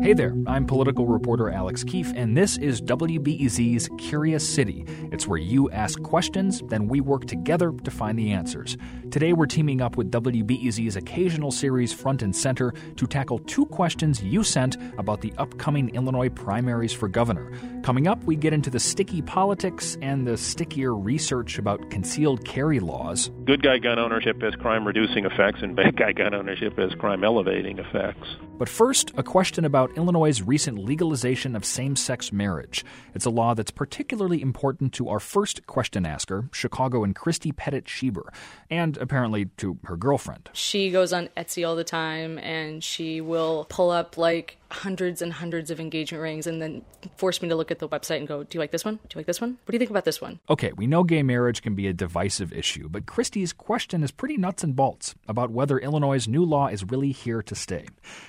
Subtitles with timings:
[0.00, 4.84] Hey there, I'm political reporter Alex Keefe, and this is WBEZ's Curious City.
[5.10, 8.76] It's where you ask questions, then we work together to find the answers.
[9.10, 14.22] Today, we're teaming up with WBEZ's occasional series Front and Center to tackle two questions
[14.22, 17.52] you sent about the upcoming Illinois primaries for governor.
[17.82, 22.78] Coming up, we get into the sticky politics and the stickier research about concealed carry
[22.78, 23.32] laws.
[23.44, 27.24] Good guy gun ownership has crime reducing effects, and bad guy gun ownership has crime
[27.24, 28.28] elevating effects.
[28.60, 32.84] But first, a question about Illinois' recent legalization of same sex marriage.
[33.14, 37.86] It's a law that's particularly important to our first question asker, Chicago and Christy Pettit
[37.86, 38.28] Schieber,
[38.68, 40.50] and apparently to her girlfriend.
[40.52, 45.32] She goes on Etsy all the time and she will pull up like hundreds and
[45.32, 46.82] hundreds of engagement rings and then
[47.16, 48.96] force me to look at the website and go, Do you like this one?
[48.96, 49.58] Do you like this one?
[49.64, 50.38] What do you think about this one?
[50.48, 54.36] Okay, we know gay marriage can be a divisive issue, but Christie's question is pretty
[54.36, 57.86] nuts and bolts about whether Illinois' new law is really here to stay.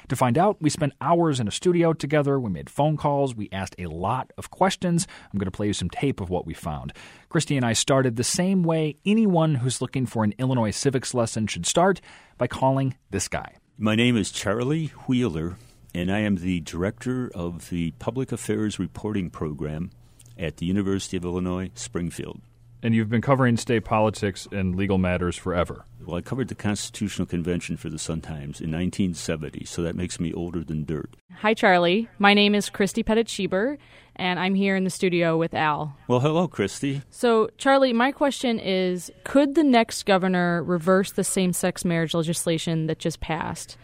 [0.09, 3.49] To find out, we spent hours in a studio together, we made phone calls, we
[3.51, 5.07] asked a lot of questions.
[5.31, 6.93] I'm going to play you some tape of what we found.
[7.29, 11.47] Christy and I started the same way anyone who's looking for an Illinois civics lesson
[11.47, 12.01] should start
[12.37, 13.55] by calling this guy.
[13.77, 15.57] My name is Charlie Wheeler
[15.93, 19.91] and I am the director of the Public Affairs Reporting Program
[20.37, 22.41] at the University of Illinois, Springfield.
[22.83, 25.85] And you've been covering state politics and legal matters forever.
[26.03, 30.19] Well, I covered the Constitutional Convention for the Sun Times in 1970, so that makes
[30.19, 31.15] me older than dirt.
[31.41, 32.09] Hi, Charlie.
[32.17, 33.77] My name is Christy Pettit Schieber,
[34.15, 35.95] and I'm here in the studio with Al.
[36.07, 37.03] Well, hello, Christy.
[37.11, 42.87] So, Charlie, my question is Could the next governor reverse the same sex marriage legislation
[42.87, 43.77] that just passed?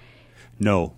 [0.59, 0.95] No.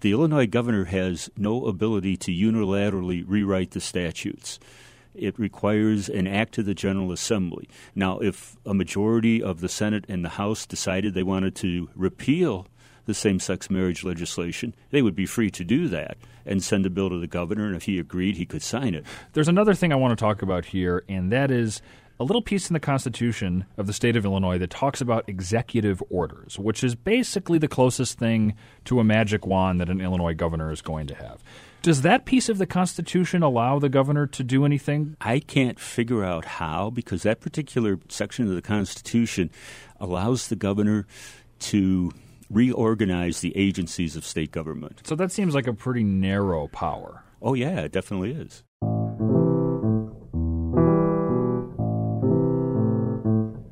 [0.00, 4.60] The Illinois governor has no ability to unilaterally rewrite the statutes.
[5.12, 7.68] It requires an act of the General Assembly.
[7.96, 12.68] Now, if a majority of the Senate and the House decided they wanted to repeal
[13.06, 16.90] the same sex marriage legislation, they would be free to do that and send a
[16.90, 19.04] bill to the governor, and if he agreed, he could sign it.
[19.32, 21.82] There's another thing I want to talk about here, and that is
[22.20, 26.02] a little piece in the Constitution of the state of Illinois that talks about executive
[26.10, 30.72] orders, which is basically the closest thing to a magic wand that an Illinois governor
[30.72, 31.42] is going to have.
[31.80, 35.16] Does that piece of the Constitution allow the governor to do anything?
[35.20, 39.50] I can't figure out how because that particular section of the Constitution
[40.00, 41.06] allows the governor
[41.60, 42.10] to
[42.50, 45.02] reorganize the agencies of state government.
[45.04, 47.22] So that seems like a pretty narrow power.
[47.40, 48.64] Oh, yeah, it definitely is.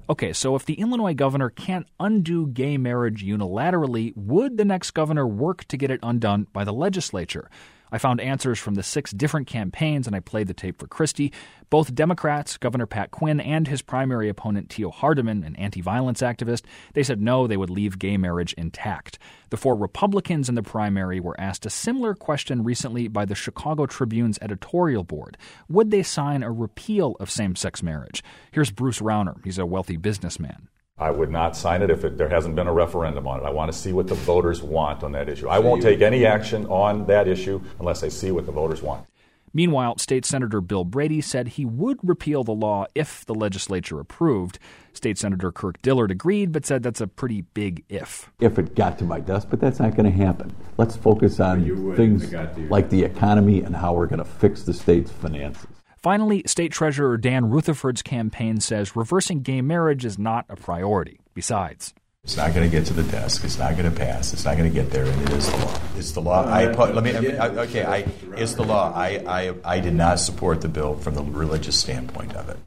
[0.08, 5.26] Okay, so if the Illinois governor can't undo gay marriage unilaterally, would the next governor
[5.26, 7.50] work to get it undone by the legislature?
[7.90, 11.32] I found answers from the six different campaigns and I played the tape for Christie.
[11.70, 16.62] Both Democrats, Governor Pat Quinn and his primary opponent Tio Hardiman, an anti-violence activist,
[16.94, 19.18] they said no, they would leave gay marriage intact.
[19.50, 23.86] The four Republicans in the primary were asked a similar question recently by the Chicago
[23.86, 25.36] Tribune's editorial board.
[25.68, 28.22] Would they sign a repeal of same-sex marriage?
[28.52, 29.42] Here's Bruce Rauner.
[29.44, 30.68] He's a wealthy businessman.
[30.98, 33.44] I would not sign it if it, there hasn't been a referendum on it.
[33.44, 35.46] I want to see what the voters want on that issue.
[35.46, 39.06] I won't take any action on that issue unless I see what the voters want.
[39.52, 44.58] Meanwhile, State Senator Bill Brady said he would repeal the law if the legislature approved.
[44.94, 48.30] State Senator Kirk Dillard agreed, but said that's a pretty big if.
[48.40, 50.54] If it got to my desk, but that's not going to happen.
[50.78, 52.32] Let's focus on things
[52.70, 55.66] like the economy and how we're going to fix the state's finances.
[55.96, 61.20] Finally, State Treasurer Dan Rutherford's campaign says reversing gay marriage is not a priority.
[61.34, 63.44] Besides, it's not going to get to the desk.
[63.44, 64.32] It's not going to pass.
[64.32, 65.80] It's not going to get there, and it is the law.
[65.96, 66.44] It's the law.
[66.44, 67.36] I let me.
[67.36, 68.06] I, okay, I
[68.36, 68.92] it's the law.
[68.94, 72.58] I, I I did not support the bill from the religious standpoint of it.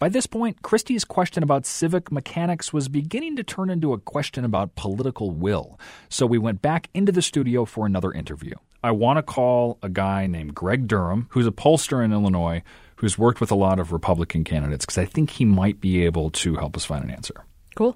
[0.00, 4.46] By this point, Christie's question about civic mechanics was beginning to turn into a question
[4.46, 5.78] about political will.
[6.08, 8.54] So we went back into the studio for another interview.
[8.82, 12.62] I want to call a guy named Greg Durham, who's a pollster in Illinois,
[12.96, 16.30] who's worked with a lot of Republican candidates, because I think he might be able
[16.30, 17.44] to help us find an answer.
[17.76, 17.94] Cool.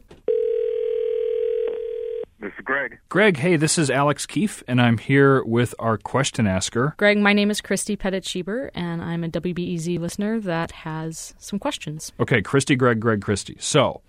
[2.45, 2.99] This is Greg.
[3.09, 6.93] Greg, hey, this is Alex Keefe, and I'm here with our question asker.
[6.99, 11.59] Greg, my name is Christy Pettit Schieber, and I'm a WBEZ listener that has some
[11.59, 12.13] questions.
[12.21, 13.57] Okay, Christy, Greg, Greg, Christy.
[13.59, 14.03] So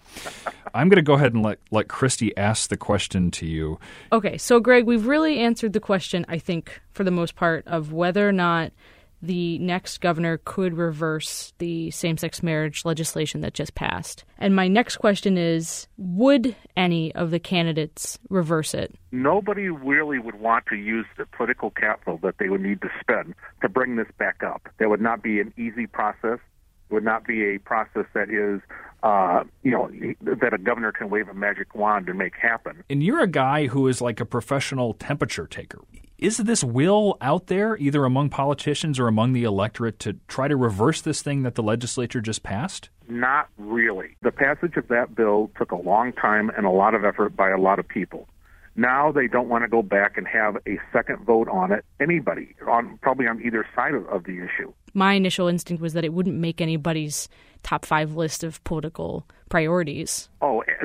[0.73, 3.79] I'm going to go ahead and let, let Christy ask the question to you.
[4.11, 7.93] Okay, so Greg, we've really answered the question, I think, for the most part, of
[7.93, 8.73] whether or not
[9.25, 14.23] the next governor could reverse the same sex marriage legislation that just passed.
[14.37, 18.95] And my next question is Would any of the candidates reverse it?
[19.11, 23.33] Nobody really would want to use the political capital that they would need to spend
[23.61, 24.67] to bring this back up.
[24.77, 26.39] There would not be an easy process.
[26.89, 28.61] It would not be a process that is
[29.05, 29.89] uh, you know,
[30.21, 32.83] that a governor can wave a magic wand and make happen.
[32.89, 35.81] And you're a guy who is like a professional temperature taker.
[36.17, 40.55] Is this will out there, either among politicians or among the electorate, to try to
[40.55, 42.89] reverse this thing that the legislature just passed?
[43.09, 44.15] Not really.
[44.21, 47.49] The passage of that bill took a long time and a lot of effort by
[47.49, 48.29] a lot of people.
[48.77, 51.83] Now they don't want to go back and have a second vote on it.
[51.99, 54.73] Anybody on probably on either side of, of the issue.
[54.93, 57.27] My initial instinct was that it wouldn't make anybody's
[57.63, 60.29] top five list of political priorities.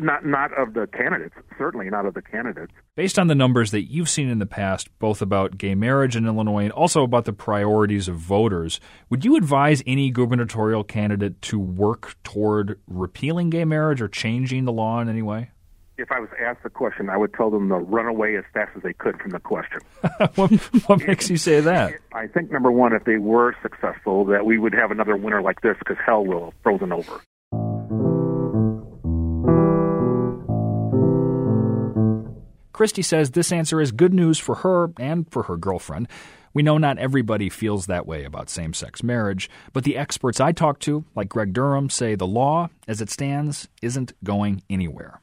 [0.00, 1.34] Not not of the candidates.
[1.58, 2.72] Certainly not of the candidates.
[2.96, 6.26] Based on the numbers that you've seen in the past, both about gay marriage in
[6.26, 8.80] Illinois and also about the priorities of voters,
[9.10, 14.72] would you advise any gubernatorial candidate to work toward repealing gay marriage or changing the
[14.72, 15.50] law in any way?
[16.00, 18.70] if I was asked the question, I would tell them to run away as fast
[18.76, 19.80] as they could from the question.
[20.34, 20.50] what,
[20.88, 21.94] what makes you say that?
[22.12, 25.60] I think number one, if they were successful, that we would have another winter like
[25.60, 27.20] this because hell will have frozen over.
[32.80, 36.08] Christy says this answer is good news for her and for her girlfriend.
[36.54, 40.52] We know not everybody feels that way about same sex marriage, but the experts I
[40.52, 45.20] talk to, like Greg Durham, say the law, as it stands, isn't going anywhere.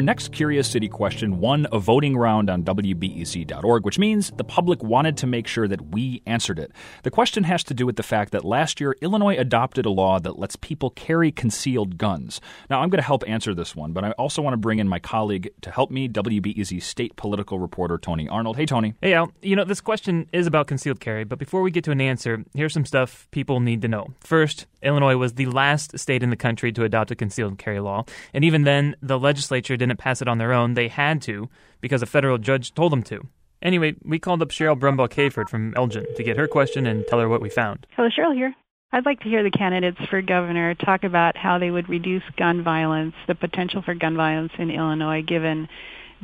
[0.00, 4.82] Our next Curious City question won a voting round on WBEZ.org, which means the public
[4.82, 6.72] wanted to make sure that we answered it.
[7.02, 10.18] The question has to do with the fact that last year, Illinois adopted a law
[10.18, 12.40] that lets people carry concealed guns.
[12.70, 14.88] Now, I'm going to help answer this one, but I also want to bring in
[14.88, 18.56] my colleague to help me, WBEZ state political reporter Tony Arnold.
[18.56, 18.94] Hey, Tony.
[19.02, 19.30] Hey, Al.
[19.42, 22.42] You know, this question is about concealed carry, but before we get to an answer,
[22.54, 24.06] here's some stuff people need to know.
[24.20, 28.06] First, Illinois was the last state in the country to adopt a concealed carry law,
[28.32, 30.74] and even then, the legislature didn't pass it on their own.
[30.74, 31.48] They had to
[31.80, 33.26] because a federal judge told them to.
[33.62, 37.20] Anyway, we called up Cheryl Brumbaugh Kayford from Elgin to get her question and tell
[37.20, 37.86] her what we found.
[37.94, 38.54] Hello, Cheryl here.
[38.92, 42.64] I'd like to hear the candidates for governor talk about how they would reduce gun
[42.64, 45.68] violence, the potential for gun violence in Illinois given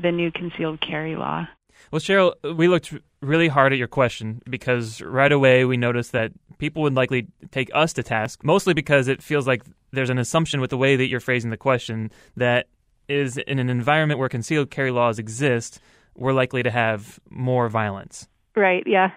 [0.01, 1.47] the new concealed carry law.
[1.93, 6.33] Well, Cheryl, we looked really hard at your question because right away we noticed that
[6.59, 9.63] people would likely take us to task, mostly because it feels like
[9.93, 12.67] there's an assumption with the way that you're phrasing the question that
[13.09, 15.81] is in an environment where concealed carry laws exist,
[16.15, 18.29] we're likely to have more violence.
[18.55, 19.11] Right, yeah.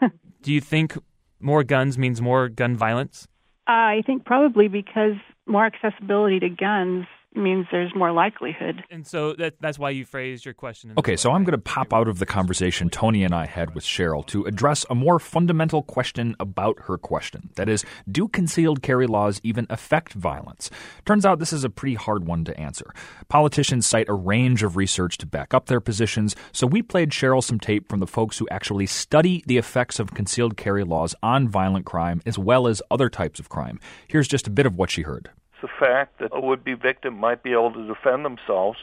[0.42, 0.96] Do you think
[1.40, 3.26] more guns means more gun violence?
[3.66, 5.14] I think probably because
[5.46, 8.82] more accessibility to guns means there's more likelihood.
[8.90, 10.92] And so that, that's why you phrased your question.
[10.98, 13.84] Okay, so I'm going to pop out of the conversation Tony and I had with
[13.84, 17.50] Cheryl to address a more fundamental question about her question.
[17.56, 20.70] That is, do concealed carry laws even affect violence?
[21.04, 22.92] Turns out this is a pretty hard one to answer.
[23.28, 27.42] Politicians cite a range of research to back up their positions, so we played Cheryl
[27.42, 31.48] some tape from the folks who actually study the effects of concealed carry laws on
[31.48, 33.80] violent crime as well as other types of crime.
[34.08, 35.30] Here's just a bit of what she heard
[35.64, 38.78] the fact that a would-be victim might be able to defend themselves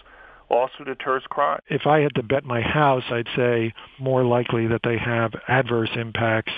[0.50, 1.60] also deters crime.
[1.68, 5.92] If I had to bet my house, I'd say more likely that they have adverse
[5.96, 6.52] impacts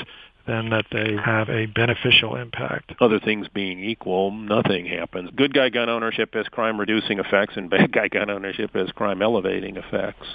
[0.47, 2.93] than that they have a beneficial impact.
[3.01, 5.29] Other things being equal, nothing happens.
[5.35, 9.21] Good guy gun ownership has crime reducing effects, and bad guy gun ownership has crime
[9.21, 10.27] elevating effects.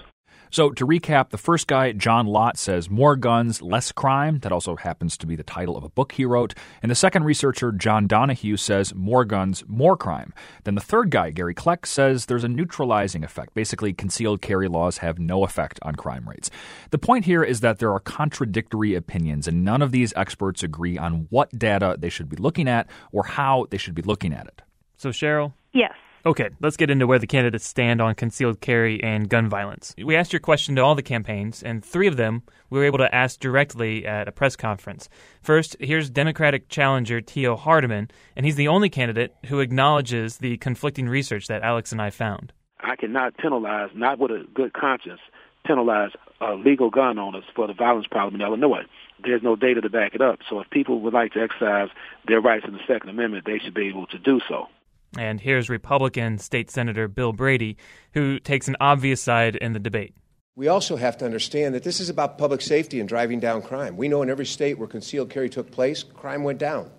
[0.50, 4.38] So, to recap, the first guy, John Lott, says more guns, less crime.
[4.40, 6.54] That also happens to be the title of a book he wrote.
[6.82, 10.32] And the second researcher, John Donohue, says more guns, more crime.
[10.64, 13.54] Then the third guy, Gary Kleck, says there's a neutralizing effect.
[13.54, 16.50] Basically, concealed carry laws have no effect on crime rates.
[16.90, 20.96] The point here is that there are contradictory opinions, and none of these experts agree
[20.96, 24.46] on what data they should be looking at or how they should be looking at
[24.46, 24.62] it.
[24.96, 25.52] So, Cheryl?
[25.72, 25.92] Yes.
[26.26, 29.94] Okay, let's get into where the candidates stand on concealed carry and gun violence.
[30.02, 32.98] We asked your question to all the campaigns, and three of them we were able
[32.98, 35.08] to ask directly at a press conference.
[35.42, 41.08] First, here's Democratic challenger Tio Hardiman, and he's the only candidate who acknowledges the conflicting
[41.08, 42.52] research that Alex and I found.
[42.80, 45.20] I cannot penalize, not with a good conscience,
[45.64, 46.10] penalize
[46.40, 48.84] uh, legal gun owners for the violence problem in Illinois.
[49.22, 50.40] There's no data to back it up.
[50.48, 51.88] So if people would like to exercise
[52.26, 54.68] their rights in the Second Amendment, they should be able to do so.
[55.16, 57.76] And here's Republican State Senator Bill Brady,
[58.12, 60.14] who takes an obvious side in the debate.
[60.54, 63.96] We also have to understand that this is about public safety and driving down crime.
[63.96, 66.90] We know in every state where concealed carry took place, crime went down.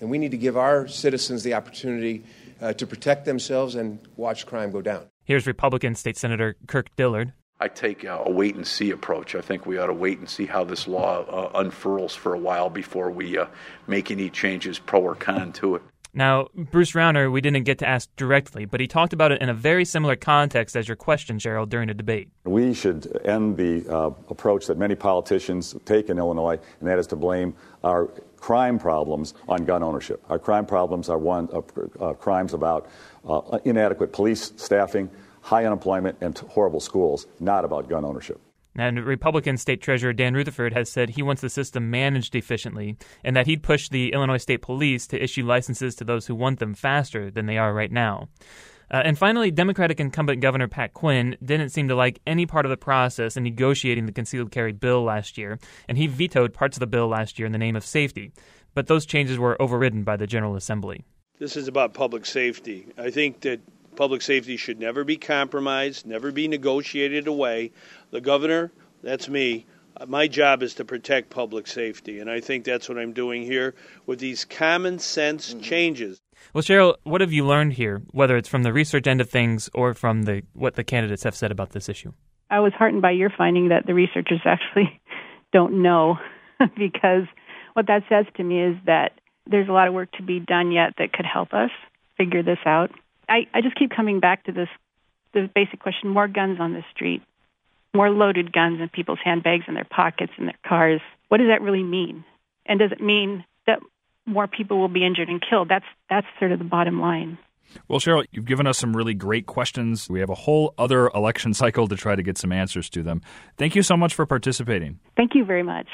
[0.00, 2.24] And we need to give our citizens the opportunity
[2.60, 5.06] uh, to protect themselves and watch crime go down.
[5.24, 7.32] Here's Republican State Senator Kirk Dillard.
[7.58, 9.34] I take a, wait and see approach.
[9.34, 12.38] I think we ought to wait and see how this law uh, unfurls for a
[12.38, 13.46] while before we uh,
[13.86, 15.82] make any changes, pro or con, to it.
[16.12, 19.48] Now, Bruce Rauner, we didn't get to ask directly, but he talked about it in
[19.48, 22.28] a very similar context as your question, Gerald, during the debate.
[22.44, 27.06] We should end the uh, approach that many politicians take in Illinois, and that is
[27.08, 30.24] to blame our crime problems on gun ownership.
[30.28, 31.60] Our crime problems are one uh,
[32.04, 32.88] uh, crimes about
[33.28, 35.10] uh, inadequate police staffing,
[35.42, 38.40] high unemployment, and horrible schools, not about gun ownership.
[38.76, 43.34] And Republican State Treasurer Dan Rutherford has said he wants the system managed efficiently and
[43.36, 46.74] that he'd push the Illinois State Police to issue licenses to those who want them
[46.74, 48.28] faster than they are right now.
[48.92, 52.70] Uh, and finally, Democratic incumbent Governor Pat Quinn didn't seem to like any part of
[52.70, 56.80] the process in negotiating the concealed carry bill last year, and he vetoed parts of
[56.80, 58.32] the bill last year in the name of safety.
[58.74, 61.04] But those changes were overridden by the General Assembly.
[61.38, 62.86] This is about public safety.
[62.98, 63.60] I think that
[64.00, 67.70] public safety should never be compromised, never be negotiated away.
[68.10, 69.66] The governor, that's me,
[70.06, 73.74] my job is to protect public safety, and I think that's what I'm doing here
[74.06, 75.60] with these common sense mm-hmm.
[75.60, 76.18] changes.
[76.54, 79.68] Well, Cheryl, what have you learned here, whether it's from the research end of things
[79.74, 82.12] or from the what the candidates have said about this issue?
[82.48, 84.98] I was heartened by your finding that the researchers actually
[85.52, 86.16] don't know,
[86.58, 87.24] because
[87.74, 90.72] what that says to me is that there's a lot of work to be done
[90.72, 91.70] yet that could help us
[92.16, 92.90] figure this out.
[93.30, 94.68] I, I just keep coming back to this
[95.32, 97.22] the basic question: more guns on the street,
[97.94, 101.00] more loaded guns in people's handbags and their pockets and their cars.
[101.28, 102.24] What does that really mean?
[102.66, 103.80] And does it mean that
[104.26, 105.68] more people will be injured and killed.
[105.68, 107.38] That's that's sort of the bottom line.
[107.86, 110.10] Well, Cheryl, you've given us some really great questions.
[110.10, 113.22] We have a whole other election cycle to try to get some answers to them.
[113.58, 114.98] Thank you so much for participating.
[115.16, 115.86] Thank you very much.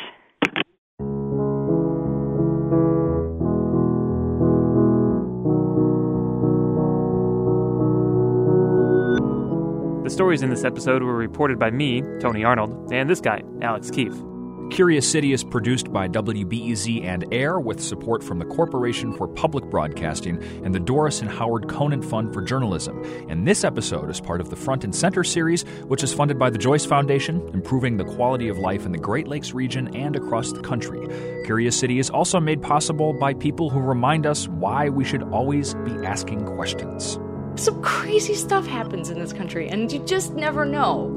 [10.07, 13.91] The stories in this episode were reported by me, Tony Arnold, and this guy, Alex
[13.91, 14.15] Keefe.
[14.71, 19.65] Curious City is produced by WBEZ and AIR with support from the Corporation for Public
[19.65, 23.03] Broadcasting and the Doris and Howard Conant Fund for Journalism.
[23.29, 26.51] And this episode is part of the Front and Center series, which is funded by
[26.51, 30.53] the Joyce Foundation, improving the quality of life in the Great Lakes region and across
[30.53, 31.05] the country.
[31.47, 35.75] Curious City is also made possible by people who remind us why we should always
[35.75, 37.19] be asking questions.
[37.57, 41.16] Some crazy stuff happens in this country, and you just never know.